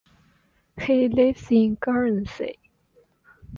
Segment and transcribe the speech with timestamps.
[0.81, 2.57] He lives in Guernsey.